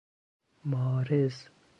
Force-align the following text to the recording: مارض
مارض 0.65 1.31